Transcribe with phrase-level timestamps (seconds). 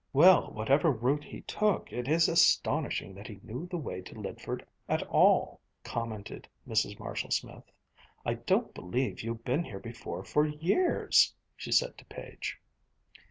[0.13, 4.65] "Well, whatever route he took, it is astonishing that he knew the way to Lydford
[4.89, 6.97] at all," commented Mrs.
[6.97, 7.65] Marshall Smith.
[8.25, 12.59] "I don't believe you've been here before for years!" she said to Page.